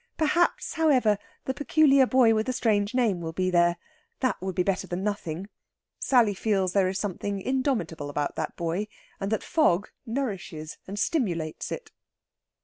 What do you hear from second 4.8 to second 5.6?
than nothing.